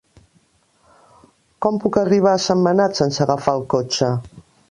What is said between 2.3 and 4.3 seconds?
a Sentmenat sense agafar el cotxe?